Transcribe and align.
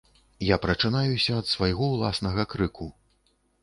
Я 0.47 0.57
прачынаюся 0.63 1.31
ад 1.43 1.53
свайго 1.53 1.93
ўласнага 1.93 2.51
крыку. 2.57 2.93